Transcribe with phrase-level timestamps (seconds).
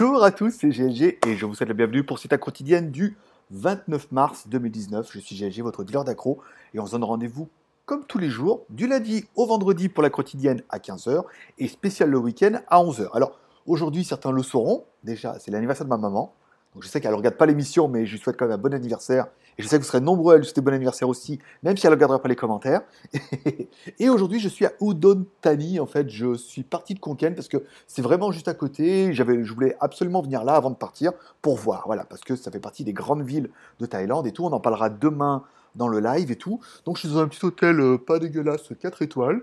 [0.00, 3.18] Bonjour à tous, c'est GLG et je vous souhaite la bienvenue pour cette quotidienne du
[3.50, 5.10] 29 mars 2019.
[5.12, 6.40] Je suis GLG, votre dealer d'accro,
[6.72, 7.50] et on se donne rendez-vous
[7.84, 11.24] comme tous les jours, du lundi au vendredi pour la quotidienne à 15h
[11.58, 13.10] et spécial le week-end à 11h.
[13.12, 16.32] Alors aujourd'hui, certains le sauront, déjà c'est l'anniversaire de ma maman,
[16.78, 18.72] je sais qu'elle ne regarde pas l'émission, mais je lui souhaite quand même un bon
[18.72, 19.26] anniversaire.
[19.58, 21.86] Et je sais que vous serez nombreux à lui souhaiter bon anniversaire aussi, même si
[21.86, 22.82] elle ne regardera pas les commentaires.
[23.98, 25.80] et aujourd'hui, je suis à Udon Thani.
[25.80, 29.12] En fait, je suis parti de Konken parce que c'est vraiment juste à côté.
[29.12, 31.82] J'avais, je voulais absolument venir là avant de partir pour voir.
[31.86, 33.50] Voilà, parce que ça fait partie des grandes villes
[33.80, 34.44] de Thaïlande et tout.
[34.44, 35.42] On en parlera demain
[35.74, 36.60] dans le live et tout.
[36.84, 39.42] Donc je suis dans un petit hôtel euh, pas dégueulasse, 4 étoiles.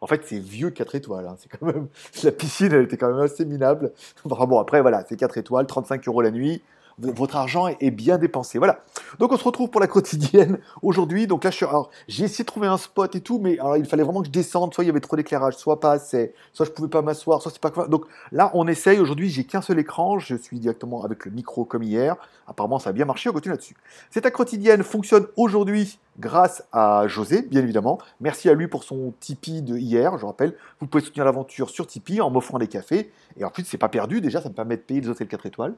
[0.00, 1.26] En fait, c'est vieux 4 étoiles.
[1.26, 1.36] Hein.
[1.38, 1.88] C'est quand même
[2.22, 3.92] la piscine, elle était quand même assez minable.
[4.24, 6.62] Bon, après voilà, c'est 4 étoiles, 35 euros la nuit
[6.98, 8.58] votre argent est bien dépensé.
[8.58, 8.80] Voilà.
[9.18, 11.26] Donc on se retrouve pour la quotidienne aujourd'hui.
[11.26, 11.50] Donc là,
[12.08, 14.32] j'ai essayé de trouver un spot et tout, mais alors, il fallait vraiment que je
[14.32, 14.72] descende.
[14.72, 17.52] Soit il y avait trop d'éclairage, soit pas assez, soit je pouvais pas m'asseoir, soit
[17.52, 17.86] c'est pas quoi.
[17.88, 18.98] Donc là, on essaye.
[18.98, 20.18] Aujourd'hui, j'ai qu'un seul écran.
[20.18, 22.16] Je suis directement avec le micro comme hier.
[22.46, 23.28] Apparemment, ça a bien marché.
[23.28, 23.76] On continue là-dessus.
[24.10, 27.98] Cette quotidienne fonctionne aujourd'hui grâce à José, bien évidemment.
[28.20, 30.16] Merci à lui pour son Tipeee de hier.
[30.16, 33.12] Je rappelle, vous pouvez soutenir l'aventure sur Tipeee en m'offrant des cafés.
[33.36, 34.22] Et en plus, c'est pas perdu.
[34.22, 35.74] Déjà, ça me permet de payer les hôtels 4 étoiles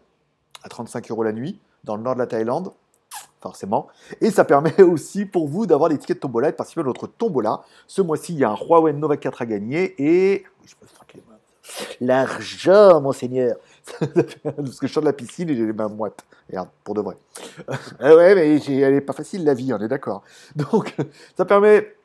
[0.62, 2.72] à 35 euros la nuit dans le nord de la Thaïlande,
[3.40, 3.88] forcément.
[4.20, 6.84] Et ça permet aussi pour vous d'avoir des tickets de tombola et de participer à
[6.84, 7.62] notre tombola.
[7.86, 10.44] Ce mois-ci, il y a un Huawei Nova 4 à gagner et.
[12.00, 13.56] L'argent, monseigneur
[14.00, 16.24] Parce que je sors de la piscine et j'ai les mains moites.
[16.48, 17.16] Regarde, pour de vrai.
[18.00, 20.22] ah ouais, mais elle n'est pas facile la vie, on est d'accord.
[20.56, 20.94] Donc,
[21.36, 21.97] ça permet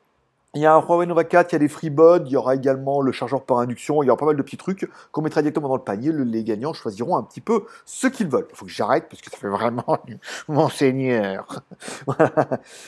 [0.56, 2.54] il y a un Huawei Nova 4, il y a des FreeBuds, il y aura
[2.54, 5.42] également le chargeur par induction, il y aura pas mal de petits trucs qu'on mettra
[5.42, 6.12] directement dans le panier.
[6.12, 8.46] Les gagnants choisiront un petit peu ce qu'ils veulent.
[8.52, 9.98] Il faut que j'arrête parce que ça fait vraiment
[10.48, 11.62] monseigneur.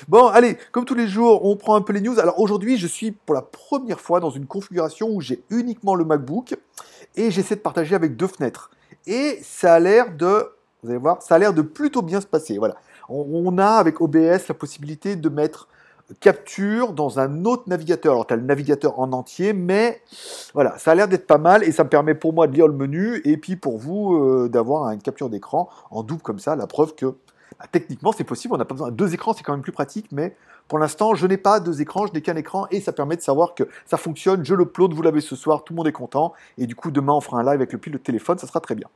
[0.08, 2.20] Bon, allez, comme tous les jours, on prend un peu les news.
[2.20, 6.06] Alors aujourd'hui, je suis pour la première fois dans une configuration où j'ai uniquement le
[6.06, 6.56] MacBook
[7.16, 8.70] et j'essaie de partager avec deux fenêtres.
[9.08, 10.52] Et ça a l'air de,
[10.84, 12.58] vous allez voir, ça a l'air de plutôt bien se passer.
[12.58, 12.76] Voilà.
[13.10, 15.68] On a avec OBS la possibilité de mettre
[16.20, 18.14] capture dans un autre navigateur.
[18.14, 20.02] Alors, tu as le navigateur en entier, mais
[20.54, 22.68] voilà, ça a l'air d'être pas mal et ça me permet pour moi de lire
[22.68, 26.56] le menu et puis pour vous euh, d'avoir une capture d'écran en double comme ça.
[26.56, 27.16] La preuve que
[27.60, 28.92] bah, techniquement c'est possible, on n'a pas besoin.
[28.92, 30.36] Deux écrans, c'est quand même plus pratique, mais
[30.68, 33.22] pour l'instant, je n'ai pas deux écrans, je n'ai qu'un écran et ça permet de
[33.22, 34.44] savoir que ça fonctionne.
[34.44, 37.14] Je l'upload, vous l'avez ce soir, tout le monde est content et du coup, demain,
[37.14, 38.90] on fera un live avec le pilote de téléphone, ça sera très bien.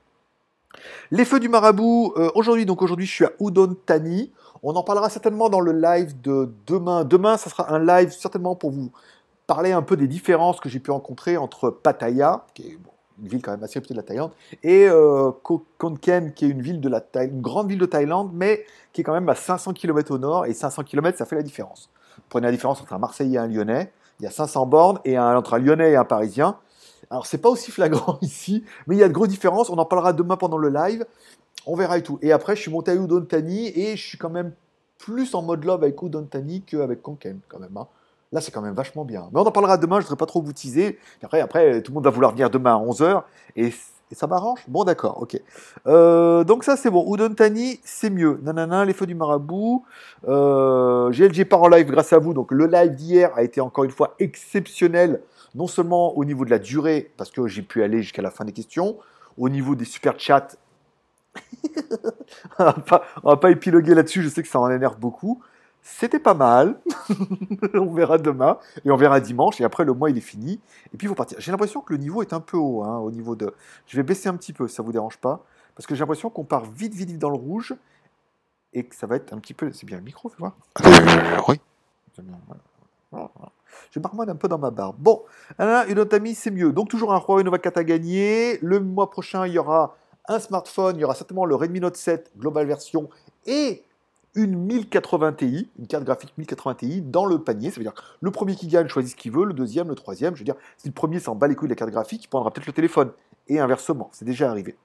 [1.12, 4.32] Les feux du marabout, euh, aujourd'hui, donc aujourd'hui, je suis à Udon Thani.
[4.62, 7.04] On en parlera certainement dans le live de demain.
[7.04, 8.92] Demain, ça sera un live certainement pour vous
[9.48, 12.78] parler un peu des différences que j'ai pu rencontrer entre Pattaya, qui est
[13.22, 14.32] une ville quand même assez réputée de la Thaïlande,
[14.62, 15.32] et euh,
[16.02, 18.64] qui est une, ville de la grande ville de Thaïlande, mais
[18.94, 21.42] qui est quand même à 500 km au nord, et 500 km, ça fait la
[21.42, 21.90] différence.
[22.30, 25.18] prenez la différence entre un Marseillais et un Lyonnais, il y a 500 bornes, et
[25.18, 26.58] entre un Lyonnais et un Parisien,
[27.10, 29.70] alors, c'est pas aussi flagrant ici, mais il y a de grosses différences.
[29.70, 31.06] On en parlera demain pendant le live.
[31.66, 32.20] On verra et tout.
[32.22, 34.54] Et après, je suis monté à Udon et je suis quand même
[34.98, 37.76] plus en mode love avec Udon Thani qu'avec Konken, quand même.
[37.78, 37.88] Hein.
[38.32, 39.28] Là, c'est quand même vachement bien.
[39.32, 41.00] Mais on en parlera demain, je ne voudrais pas trop vous teaser.
[41.24, 43.24] Après, après, tout le monde va vouloir venir demain à 11h.
[43.56, 43.74] Et,
[44.12, 45.40] ça m'arrange Bon, d'accord, ok.
[45.86, 47.14] Euh, donc ça, c'est bon.
[47.14, 47.36] Udon
[47.84, 48.40] c'est mieux.
[48.42, 49.84] Nanana, les feux du marabout.
[50.28, 52.34] Euh, GLG part en live grâce à vous.
[52.34, 55.22] Donc le live d'hier a été encore une fois exceptionnel
[55.56, 58.46] non seulement au niveau de la durée, parce que j'ai pu aller jusqu'à la fin
[58.46, 58.98] des questions,
[59.38, 60.48] au niveau des super chats,
[62.60, 65.42] on va pas, va pas épiloguer là-dessus, je sais que ça en énerve beaucoup.
[65.82, 66.80] C'était pas mal.
[67.74, 69.62] on verra demain et on verra dimanche.
[69.62, 70.60] Et après, le mois, il est fini.
[70.94, 71.40] Et puis, il faut partir.
[71.40, 72.84] J'ai l'impression que le niveau est un peu haut.
[72.84, 73.54] Hein, au niveau de...
[73.88, 75.46] Je vais baisser un petit peu, ça vous dérange pas.
[75.76, 77.76] Parce que j'ai l'impression qu'on part vite, vite, vite dans le rouge.
[78.74, 79.72] Et que ça va être un petit peu.
[79.72, 80.56] C'est bien le micro, tu vois?
[81.48, 81.60] Oui.
[82.18, 82.62] Voilà.
[83.92, 84.96] Je marmonne un peu dans ma barbe.
[85.00, 85.24] Bon,
[85.60, 86.72] une autre amie, c'est mieux.
[86.72, 88.60] Donc toujours un Huawei Nova 4 à gagner.
[88.62, 89.96] Le mois prochain, il y aura
[90.28, 93.10] un smartphone, il y aura certainement le Redmi Note 7 Global Version
[93.48, 93.84] et
[94.36, 97.72] une 1080 Ti, une carte graphique 1080 Ti dans le panier.
[97.72, 99.96] Ça veut dire que le premier qui gagne choisit ce qu'il veut, le deuxième, le
[99.96, 100.36] troisième.
[100.36, 102.28] Je veux dire, si le premier s'en bat les couilles de la carte graphique, il
[102.28, 103.12] prendra peut-être le téléphone.
[103.48, 104.76] Et inversement, c'est déjà arrivé.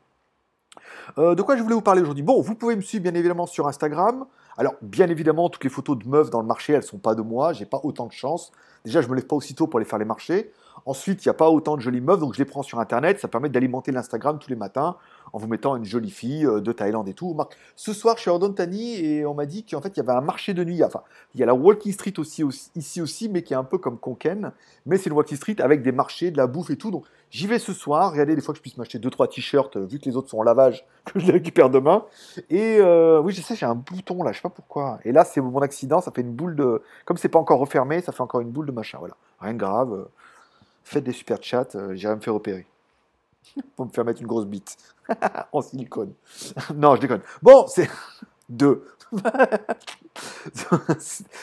[1.18, 2.22] Euh, de quoi je voulais vous parler aujourd'hui?
[2.22, 4.24] Bon, vous pouvez me suivre bien évidemment sur Instagram.
[4.56, 7.14] Alors, bien évidemment, toutes les photos de meufs dans le marché, elles ne sont pas
[7.14, 7.52] de moi.
[7.52, 8.52] J'ai pas autant de chance.
[8.84, 10.52] Déjà, je me lève pas aussitôt pour aller faire les marchés.
[10.86, 13.18] Ensuite, il n'y a pas autant de jolies meufs, donc je les prends sur Internet.
[13.18, 14.96] Ça permet d'alimenter l'Instagram tous les matins
[15.32, 17.36] en vous mettant une jolie fille euh, de Thaïlande et tout.
[17.74, 20.12] Ce soir, je suis à Tani et on m'a dit qu'en fait, il y avait
[20.12, 20.84] un marché de nuit.
[20.84, 21.02] Enfin,
[21.34, 22.44] il y a la Walking Street aussi,
[22.76, 24.52] ici aussi, mais qui est un peu comme Konken.
[24.84, 26.90] Mais c'est une Walking Street avec des marchés, de la bouffe et tout.
[26.90, 28.12] Donc, j'y vais ce soir.
[28.12, 30.38] Regardez, des fois que je puisse m'acheter 2-3 t-shirts, euh, vu que les autres sont
[30.38, 32.04] en lavage, que je les récupère demain.
[32.48, 34.98] Et euh, oui, je sais, j'ai un bouton là, je sais pas pourquoi.
[35.04, 36.80] Et là, c'est mon accident, ça fait une boule de.
[37.04, 38.98] Comme c'est pas encore refermé, ça fait encore une boule de machin.
[38.98, 40.06] Voilà, rien de grave.
[40.84, 42.66] Faites des super chats, j'irai me faire opérer.
[43.76, 44.76] pour me faire mettre une grosse bite
[45.52, 46.12] en silicone.
[46.74, 47.20] non, je déconne.
[47.42, 47.88] Bon, c'est
[48.48, 48.86] deux.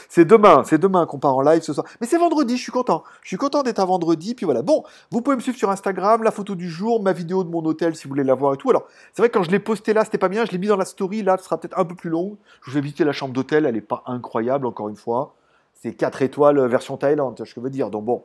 [0.09, 1.85] c'est demain, c'est demain qu'on part en live ce soir.
[1.99, 3.03] Mais c'est vendredi, je suis content.
[3.21, 4.35] Je suis content d'être à vendredi.
[4.35, 4.61] Puis voilà.
[4.61, 7.63] Bon, vous pouvez me suivre sur Instagram, la photo du jour, ma vidéo de mon
[7.65, 8.69] hôtel si vous voulez la voir et tout.
[8.69, 10.45] Alors, c'est vrai que quand je l'ai posté là, c'était pas bien.
[10.45, 11.23] Je l'ai mis dans la story.
[11.23, 12.37] Là, ce sera peut-être un peu plus long.
[12.65, 13.65] Je vais visiter la chambre d'hôtel.
[13.65, 15.35] Elle n'est pas incroyable, encore une fois.
[15.73, 17.89] C'est 4 étoiles euh, version Thaïlande, je veux dire.
[17.89, 18.23] Donc bon,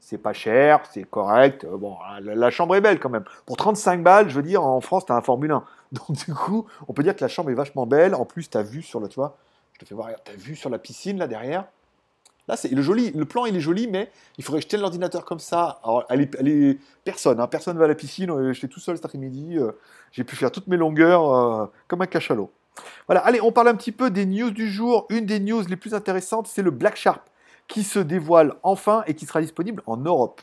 [0.00, 1.64] c'est pas cher, c'est correct.
[1.64, 3.24] Euh, bon, la, chambre est belle quand même.
[3.46, 5.64] Pour 35 balles, je veux dire, en France, tu as un Formule 1.
[6.08, 8.14] Donc du coup, on peut dire que la chambre est vachement belle.
[8.14, 9.20] En plus, tu as vu sur le, tu
[9.72, 11.64] je te fais voir, tu sur la piscine là derrière.
[12.48, 15.38] Là, c'est le joli, le plan il est joli, mais il faudrait jeter l'ordinateur comme
[15.38, 15.80] ça.
[15.84, 16.04] Alors,
[17.04, 18.30] personne, hein, personne va à la piscine.
[18.30, 19.58] Euh, j'étais tout seul cet après-midi.
[19.58, 19.72] Euh,
[20.10, 22.50] j'ai pu faire toutes mes longueurs comme un cachalot.
[23.06, 25.06] Voilà, allez, on parle un petit peu des news du jour.
[25.10, 27.22] Une des news les plus intéressantes, c'est le Black Shark
[27.68, 30.40] qui se dévoile enfin et qui sera disponible en Europe.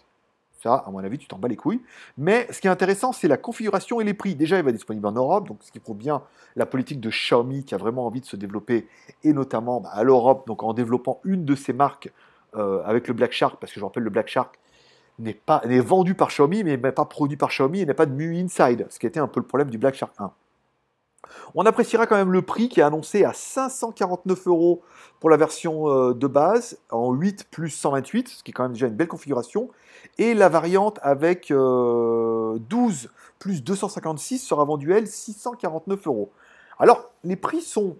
[0.61, 1.81] Ça, à mon avis, tu t'en bats les couilles.
[2.17, 4.35] Mais ce qui est intéressant, c'est la configuration et les prix.
[4.35, 6.21] Déjà, il va être disponible en Europe, donc ce qui prouve bien
[6.55, 8.87] la politique de Xiaomi qui a vraiment envie de se développer,
[9.23, 12.11] et notamment bah, à l'Europe, donc en développant une de ses marques
[12.55, 14.59] euh, avec le Black Shark, parce que je rappelle, le Black Shark
[15.19, 18.13] n'est pas n'est vendu par Xiaomi, mais pas produit par Xiaomi et n'est pas de
[18.13, 20.31] MUI Inside, ce qui était un peu le problème du Black Shark 1.
[21.55, 24.81] On appréciera quand même le prix qui est annoncé à 549 euros
[25.19, 28.73] pour la version euh, de base, en 8 plus 128, ce qui est quand même
[28.73, 29.69] déjà une belle configuration.
[30.17, 32.57] Et la variante avec 12 euh,
[33.37, 36.31] plus 256 sera vendue, elle, 649 euros.
[36.79, 37.97] Alors, les prix sont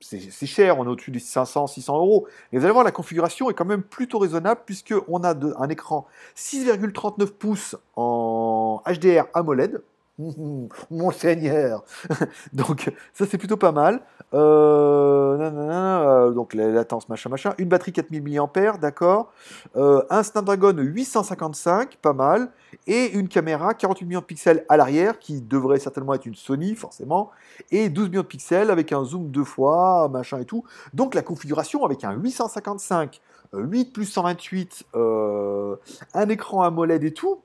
[0.00, 2.28] c'est cher, on est au-dessus des 500, 600 euros.
[2.52, 6.06] Mais vous allez voir, la configuration est quand même plutôt raisonnable puisqu'on a un écran
[6.36, 9.82] 6,39 pouces en HDR AMOLED,
[10.90, 11.84] Mon Seigneur
[12.52, 14.00] Donc ça c'est plutôt pas mal.
[14.34, 17.54] Euh, euh, donc la latence machin machin.
[17.58, 19.32] Une batterie 4000 mAh, d'accord.
[19.76, 22.50] Euh, un Snapdragon 855, pas mal.
[22.86, 26.74] Et une caméra 48 millions de pixels à l'arrière, qui devrait certainement être une Sony
[26.74, 27.30] forcément.
[27.70, 30.64] Et 12 millions de pixels avec un zoom deux fois, machin et tout.
[30.94, 33.20] Donc la configuration avec un 855,
[33.54, 37.40] 8 plus 128, un écran AMOLED et tout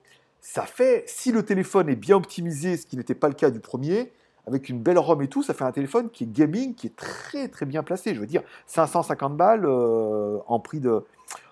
[0.45, 3.61] ça fait, si le téléphone est bien optimisé, ce qui n'était pas le cas du
[3.61, 4.11] premier,
[4.45, 6.95] avec une belle ROM et tout, ça fait un téléphone qui est gaming, qui est
[6.97, 8.13] très très bien placé.
[8.13, 11.05] Je veux dire, 550 balles euh, en prix de,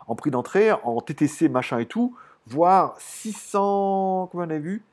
[0.07, 2.17] en d'entrée, en TTC machin et tout,
[2.47, 4.83] voire 600, comment on a vu?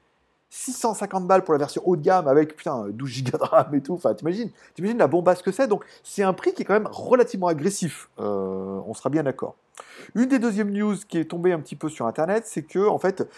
[0.51, 3.83] 650 balles pour la version haut de gamme avec putain 12 Go de RAM et
[3.83, 3.95] tout.
[3.95, 5.67] Enfin, t'imagines, t'imagines la bombasse que c'est.
[5.67, 8.09] Donc, c'est un prix qui est quand même relativement agressif.
[8.19, 9.57] Euh, on sera bien d'accord.
[10.15, 12.99] Une des deuxièmes news qui est tombée un petit peu sur Internet, c'est que en
[12.99, 13.29] fait,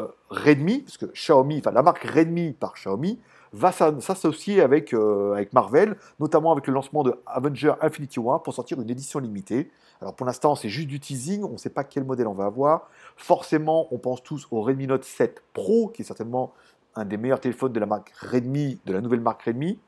[0.00, 3.18] euh, Redmi, parce que Xiaomi, enfin la marque Redmi par Xiaomi,
[3.52, 8.52] va s'associer avec, euh, avec Marvel, notamment avec le lancement de Avenger Infinity War pour
[8.52, 9.70] sortir une édition limitée.
[10.00, 12.46] Alors pour l'instant, c'est juste du teasing, on ne sait pas quel modèle on va
[12.46, 12.88] avoir.
[13.16, 16.52] Forcément, on pense tous au Redmi Note 7 Pro, qui est certainement
[16.94, 19.78] un des meilleurs téléphones de la marque Redmi, de la nouvelle marque Redmi.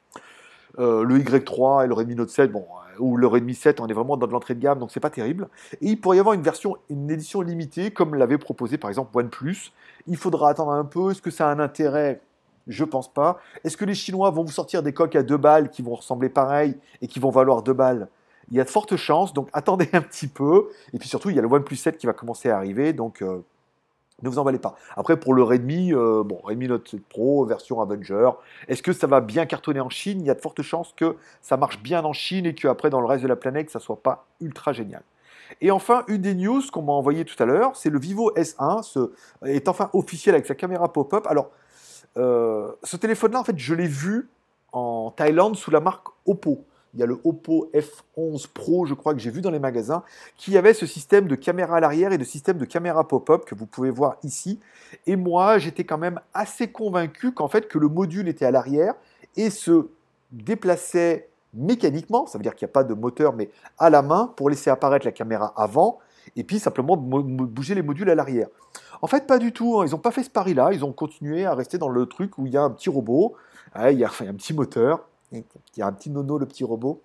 [0.79, 2.65] Euh, le Y3 et le Redmi Note 7, bon,
[2.99, 5.11] ou le Redmi 7, on est vraiment dans de l'entrée de gamme, donc c'est pas
[5.11, 5.49] terrible.
[5.81, 9.17] Et il pourrait y avoir une version, une édition limitée, comme l'avait proposé par exemple
[9.17, 9.73] OnePlus.
[10.07, 11.11] Il faudra attendre un peu.
[11.11, 12.21] Est-ce que ça a un intérêt?
[12.67, 13.39] Je pense pas.
[13.65, 16.29] Est-ce que les Chinois vont vous sortir des coques à deux balles qui vont ressembler
[16.29, 18.09] pareil et qui vont valoir deux balles?
[18.51, 20.69] Il y a de fortes chances, donc attendez un petit peu.
[20.93, 23.23] Et puis surtout, il y a le OnePlus 7 qui va commencer à arriver, donc
[23.23, 23.43] euh,
[24.23, 24.77] ne vous emballez pas.
[24.97, 28.31] Après, pour le Redmi, euh, bon, Redmi Note 7 Pro, version Avenger,
[28.69, 30.21] est-ce que ça va bien cartonner en Chine?
[30.21, 33.01] Il y a de fortes chances que ça marche bien en Chine et qu'après, dans
[33.01, 35.03] le reste de la planète, ça ne soit pas ultra génial.
[35.61, 38.83] Et enfin, une des news qu'on m'a envoyé tout à l'heure, c'est le Vivo S1,
[38.83, 39.13] ce,
[39.45, 41.27] est enfin officiel avec sa caméra pop-up.
[41.29, 41.51] Alors,
[42.17, 44.29] euh, ce téléphone-là, en fait, je l'ai vu
[44.73, 46.65] en Thaïlande sous la marque Oppo
[46.95, 50.03] il y a le Oppo F11 Pro, je crois que j'ai vu dans les magasins,
[50.37, 53.55] qui avait ce système de caméra à l'arrière et de système de caméra pop-up que
[53.55, 54.59] vous pouvez voir ici.
[55.07, 58.95] Et moi, j'étais quand même assez convaincu qu'en fait que le module était à l'arrière
[59.37, 59.89] et se
[60.33, 64.33] déplaçait mécaniquement, ça veut dire qu'il n'y a pas de moteur, mais à la main
[64.37, 65.99] pour laisser apparaître la caméra avant
[66.37, 68.49] et puis simplement bouger les modules à l'arrière.
[69.03, 69.81] En fait, pas du tout.
[69.81, 69.87] Hein.
[69.87, 70.71] Ils n'ont pas fait ce pari-là.
[70.73, 73.35] Ils ont continué à rester dans le truc où il y a un petit robot,
[73.77, 75.45] il y a un petit moteur, il
[75.77, 77.01] y a un petit nono, le petit robot,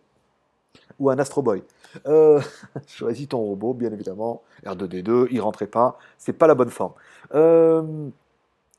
[0.99, 1.63] ou un Astro Boy.
[2.07, 2.41] Euh,
[2.87, 4.41] choisis ton robot, bien évidemment.
[4.65, 5.97] R2D2, il rentrait pas.
[6.17, 6.93] C'est pas la bonne forme.
[7.33, 8.09] Euh,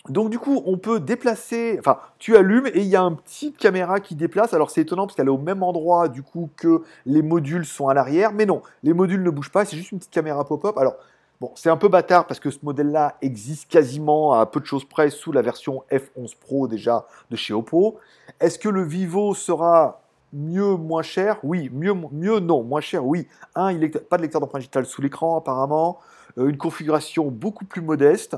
[0.08, 1.76] donc du coup, on peut déplacer.
[1.78, 4.54] Enfin, tu allumes et il y a un petit caméra qui déplace.
[4.54, 7.88] Alors c'est étonnant parce qu'elle est au même endroit du coup que les modules sont
[7.88, 9.64] à l'arrière, mais non, les modules ne bougent pas.
[9.64, 10.76] C'est juste une petite caméra pop-up.
[10.78, 10.96] Alors
[11.40, 14.86] Bon, c'est un peu bâtard parce que ce modèle-là existe quasiment à peu de choses
[14.86, 17.98] près sous la version F11 Pro déjà de chez Oppo.
[18.40, 20.00] Est-ce que le Vivo sera
[20.32, 21.38] mieux, moins cher?
[21.42, 23.28] Oui, mieux, mieux, non, moins cher, oui.
[23.54, 25.98] Un, il pas de lecteur d'empreinte digitale sous l'écran apparemment,
[26.38, 28.36] euh, une configuration beaucoup plus modeste.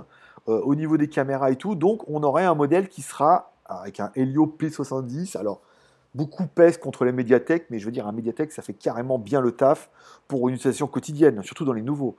[0.49, 1.75] euh, au niveau des caméras et tout.
[1.75, 5.37] Donc, on aurait un modèle qui sera avec un Helio P70.
[5.37, 5.61] Alors,
[6.15, 9.41] beaucoup pèsent contre les médiathèques, mais je veux dire, un médiathèque, ça fait carrément bien
[9.41, 9.91] le taf
[10.27, 12.17] pour une utilisation quotidienne, surtout dans les nouveaux.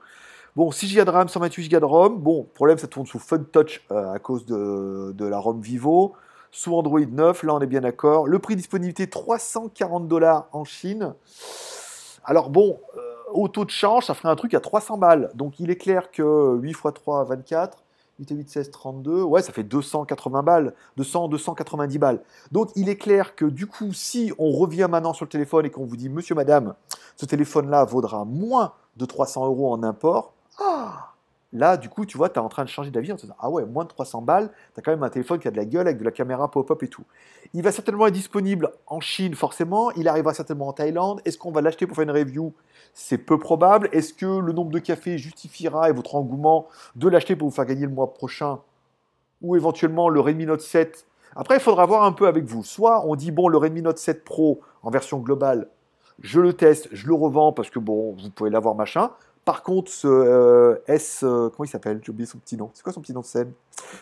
[0.56, 2.18] Bon, 6 Go de RAM, 128 Go de ROM.
[2.18, 6.14] Bon, problème, ça tourne sous Fun Touch euh, à cause de, de, la ROM Vivo.
[6.50, 8.26] Sous Android 9, là on est bien d'accord.
[8.26, 11.14] Le prix disponibilité 340 dollars en Chine.
[12.24, 13.00] Alors bon, euh,
[13.32, 15.30] au taux de change, ça ferait un truc à 300 balles.
[15.34, 17.78] Donc il est clair que 8 x 3, 24.
[18.18, 19.22] 8 et 8, 16, 32.
[19.22, 20.74] Ouais, ça fait 280 balles.
[20.96, 22.22] 200, 290 balles.
[22.50, 25.70] Donc il est clair que du coup, si on revient maintenant sur le téléphone et
[25.70, 26.74] qu'on vous dit, monsieur, madame,
[27.14, 31.10] ce téléphone-là vaudra moins de 300 euros en import, ah
[31.52, 33.34] Là, du coup, tu vois, tu es en train de changer d'avis en te disant
[33.40, 35.56] Ah ouais, moins de 300 balles, tu as quand même un téléphone qui a de
[35.56, 37.02] la gueule avec de la caméra pop-up et tout.
[37.54, 39.90] Il va certainement être disponible en Chine, forcément.
[39.92, 41.20] Il arrivera certainement en Thaïlande.
[41.24, 42.54] Est-ce qu'on va l'acheter pour faire une review?
[42.94, 43.88] C'est peu probable.
[43.90, 47.66] Est-ce que le nombre de cafés justifiera et votre engouement de l'acheter pour vous faire
[47.66, 48.60] gagner le mois prochain
[49.42, 51.04] Ou éventuellement le Redmi Note 7
[51.34, 52.62] Après, il faudra voir un peu avec vous.
[52.62, 55.66] Soit on dit Bon, le Redmi Note 7 Pro en version globale,
[56.20, 59.10] je le teste, je le revends parce que bon, vous pouvez l'avoir machin.
[59.44, 62.00] Par contre, ce euh, S, euh, comment il s'appelle?
[62.04, 62.70] J'ai oublié son petit nom.
[62.74, 63.52] C'est quoi son petit nom de scène?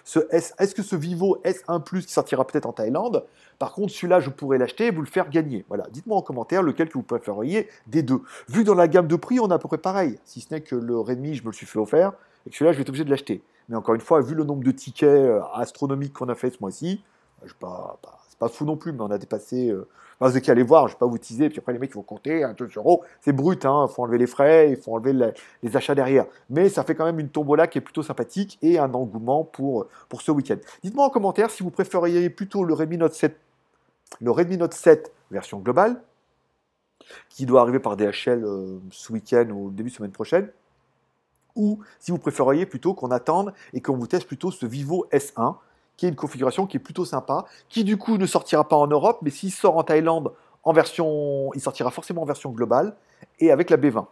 [0.04, 3.24] Ce est-ce que ce Vivo S1 Plus qui sortira peut-être en Thaïlande?
[3.58, 5.64] Par contre, celui-là, je pourrais l'acheter et vous le faire gagner.
[5.68, 8.22] Voilà, dites-moi en commentaire lequel que vous préféreriez des deux.
[8.48, 10.18] Vu dans la gamme de prix, on a à peu près pareil.
[10.24, 12.12] Si ce n'est que le Redmi, je me le suis fait offert
[12.44, 13.42] et que celui-là, je vais être obligé de l'acheter.
[13.68, 16.58] Mais encore une fois, vu le nombre de tickets euh, astronomiques qu'on a fait ce
[16.60, 17.02] mois-ci,
[17.44, 19.72] je pas, pas c'est pas fou non plus, mais on a dépassé
[20.20, 22.02] vous qu'à aller voir, je ne vais pas vous teaser, puis après les mecs vont
[22.02, 25.32] compter, un peu euros, c'est brut, il hein, faut enlever les frais, il faut enlever
[25.62, 26.26] les achats derrière.
[26.50, 29.86] Mais ça fait quand même une tombola qui est plutôt sympathique et un engouement pour,
[30.08, 30.56] pour ce week-end.
[30.82, 33.38] Dites-moi en commentaire si vous préfériez plutôt le Redmi Note 7,
[34.20, 36.00] le Redmi Note 7 version globale,
[37.28, 40.50] qui doit arriver par DHL euh, ce week-end ou début de semaine prochaine,
[41.54, 45.56] ou si vous préfériez plutôt qu'on attende et qu'on vous teste plutôt ce Vivo S1
[45.98, 48.86] qui est une configuration qui est plutôt sympa, qui du coup ne sortira pas en
[48.86, 50.32] Europe, mais s'il sort en Thaïlande
[50.66, 52.96] il sortira forcément en version globale
[53.38, 54.06] et avec la B20.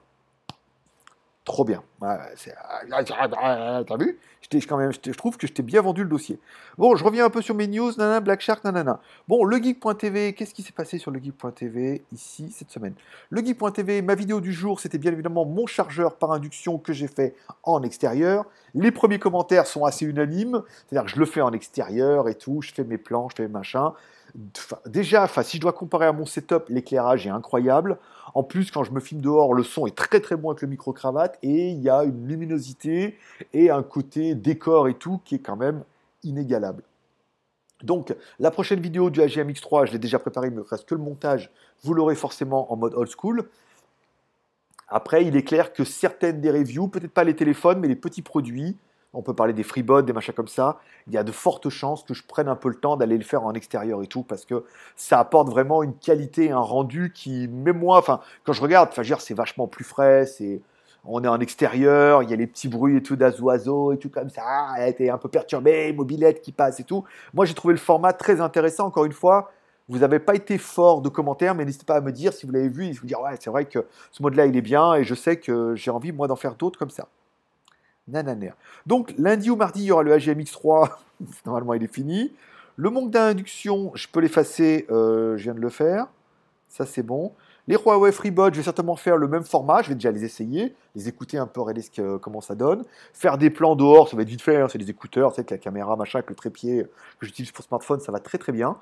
[1.46, 1.80] Trop bien.
[2.00, 4.18] T'as vu?
[4.52, 6.40] Je, quand même, je, trouve que je t'ai bien vendu le dossier.
[6.76, 7.92] Bon, je reviens un peu sur mes news.
[7.96, 9.00] Nanana, Black Shark, nanana.
[9.28, 12.94] Bon, le geek.tv, qu'est-ce qui s'est passé sur le geek.tv ici cette semaine?
[13.30, 17.08] Le geek.tv, ma vidéo du jour, c'était bien évidemment mon chargeur par induction que j'ai
[17.08, 18.44] fait en extérieur.
[18.74, 20.62] Les premiers commentaires sont assez unanimes.
[20.88, 22.60] C'est-à-dire que je le fais en extérieur et tout.
[22.60, 23.92] Je fais mes plans, je fais mes machins
[24.86, 27.98] déjà, si je dois comparer à mon setup, l'éclairage est incroyable.
[28.34, 30.68] En plus, quand je me filme dehors, le son est très très bon avec le
[30.68, 33.16] micro-cravate et il y a une luminosité
[33.52, 35.82] et un côté décor et tout qui est quand même
[36.22, 36.82] inégalable.
[37.82, 40.94] Donc, la prochaine vidéo du AGM X3, je l'ai déjà préparée, il me reste que
[40.94, 41.50] le montage.
[41.82, 43.48] Vous l'aurez forcément en mode old school.
[44.88, 48.22] Après, il est clair que certaines des reviews, peut-être pas les téléphones, mais les petits
[48.22, 48.76] produits,
[49.16, 52.04] on peut parler des freebots, des machins comme ça, il y a de fortes chances
[52.04, 54.44] que je prenne un peu le temps d'aller le faire en extérieur et tout, parce
[54.44, 58.90] que ça apporte vraiment une qualité, un rendu qui, même moi, enfin, quand je regarde,
[58.92, 60.60] enfin, c'est vachement plus frais, c'est,
[61.04, 64.10] on est en extérieur, il y a les petits bruits et tout d'oiseaux et tout
[64.10, 67.04] comme ça, elle était un peu perturbée, mobilette qui passe et tout.
[67.32, 69.50] Moi, j'ai trouvé le format très intéressant, encore une fois.
[69.88, 72.52] Vous n'avez pas été fort de commentaires, mais n'hésitez pas à me dire si vous
[72.52, 75.04] l'avez vu et vous dire, ouais, c'est vrai que ce mode-là, il est bien et
[75.04, 77.08] je sais que j'ai envie, moi, d'en faire d'autres comme ça.
[78.08, 78.52] Nananer.
[78.86, 80.90] Donc lundi ou mardi, il y aura le HGMX3.
[81.46, 82.32] Normalement, il est fini.
[82.76, 84.86] Le manque d'induction, je peux l'effacer.
[84.90, 86.06] Euh, je viens de le faire.
[86.68, 87.32] Ça, c'est bon.
[87.68, 89.82] Les Huawei FreeBuds, je vais certainement faire le même format.
[89.82, 91.82] Je vais déjà les essayer, les écouter un peu, regarder
[92.20, 92.84] comment ça donne.
[93.12, 94.56] Faire des plans dehors, ça va être vite fait.
[94.56, 96.86] Hein, c'est des écouteurs, c'est avec la caméra, machin, avec le trépied
[97.18, 98.76] que j'utilise pour smartphone, ça va très très bien.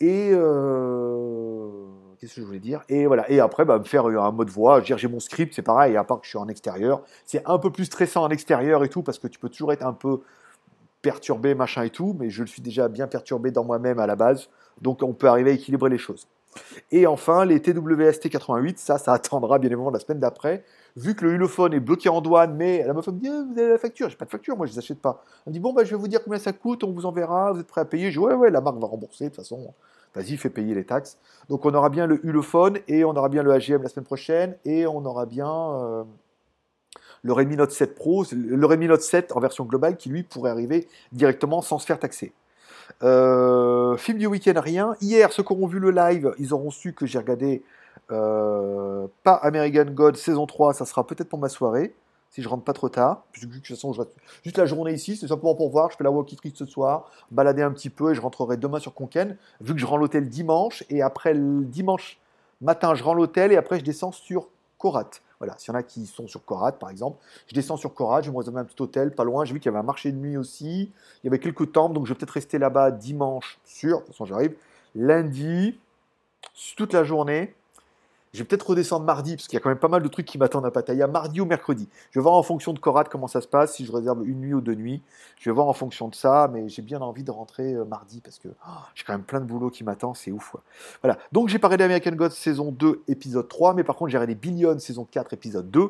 [0.00, 1.84] Et euh,
[2.20, 3.30] qu'est-ce que je voulais dire Et voilà.
[3.30, 4.82] Et après, bah, me faire un mode voix.
[4.82, 5.96] J'ai mon script, c'est pareil.
[5.96, 8.88] À part que je suis en extérieur, c'est un peu plus stressant en extérieur et
[8.88, 10.20] tout parce que tu peux toujours être un peu
[11.02, 12.14] perturbé, machin et tout.
[12.18, 14.50] Mais je le suis déjà bien perturbé dans moi-même à la base.
[14.82, 16.28] Donc on peut arriver à équilibrer les choses.
[16.90, 20.64] Et enfin, les TWST 88, ça, ça attendra bien évidemment la semaine d'après.
[20.96, 23.58] Vu que le Hulophone est bloqué en douane, mais la meuf me dit ah, Vous
[23.58, 25.22] avez la facture J'ai pas de facture, moi je les achète pas.
[25.46, 27.52] Elle me dit Bon, bah, je vais vous dire combien ça coûte, on vous enverra,
[27.52, 29.36] vous êtes prêt à payer Je dis Ouais, ouais, la marque va rembourser de toute
[29.36, 29.72] façon
[30.14, 31.18] vas-y, fais payer les taxes.
[31.48, 34.56] Donc on aura bien le Hulophone et on aura bien le AGM la semaine prochaine
[34.64, 36.04] et on aura bien euh,
[37.22, 40.50] le Redmi Note 7 Pro, le Redmi Note 7 en version globale qui lui pourrait
[40.50, 42.32] arriver directement sans se faire taxer.
[43.02, 44.96] Euh, film du week-end, rien.
[45.00, 47.62] Hier, ceux qui auront vu le live, ils auront su que j'ai regardé
[48.10, 51.94] euh, pas American God saison 3, ça sera peut-être pour ma soirée
[52.30, 53.24] si je rentre pas trop tard.
[53.40, 55.90] de toute façon, je reste juste la journée ici, c'est simplement pour voir.
[55.90, 58.78] Je fais la walkie triste ce soir, balader un petit peu et je rentrerai demain
[58.78, 59.36] sur Conken.
[59.60, 62.18] Vu que je rends l'hôtel dimanche et après le dimanche
[62.60, 65.82] matin, je rends l'hôtel et après je descends sur Korat Voilà, s'il y en a
[65.82, 67.18] qui sont sur Korat, par exemple,
[67.48, 69.44] je descends sur Korat, je vais me réserver un petit hôtel pas loin.
[69.44, 70.92] J'ai vu qu'il y avait un marché de nuit aussi.
[71.22, 73.98] Il y avait quelques temples, donc je vais peut-être rester là-bas dimanche, sûr.
[73.98, 74.54] De toute façon, j'arrive.
[74.94, 75.78] Lundi,
[76.76, 77.54] toute la journée.
[78.32, 80.26] Je vais peut-être redescendre mardi, parce qu'il y a quand même pas mal de trucs
[80.26, 81.88] qui m'attendent à Pattaya, mardi ou mercredi.
[82.12, 84.40] Je vais voir en fonction de Korat comment ça se passe, si je réserve une
[84.40, 85.02] nuit ou deux nuits.
[85.38, 88.20] Je vais voir en fonction de ça, mais j'ai bien envie de rentrer euh, mardi,
[88.20, 90.54] parce que oh, j'ai quand même plein de boulot qui m'attend, c'est ouf.
[91.02, 94.36] Voilà, donc j'ai parlé d'American Gods saison 2, épisode 3, mais par contre j'ai regardé
[94.36, 95.88] Billion saison 4, épisode 2,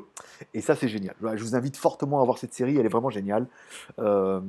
[0.55, 1.15] et ça c'est génial.
[1.35, 3.47] Je vous invite fortement à voir cette série, elle est vraiment géniale.
[3.99, 4.41] Euh,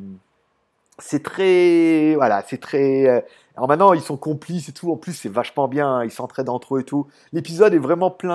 [1.01, 3.21] c'est très voilà c'est très euh,
[3.57, 4.91] alors maintenant ils sont complices et tout.
[4.91, 7.07] En plus c'est vachement bien ils s'entraident entre eux et tout.
[7.33, 8.29] L'épisode est vraiment plein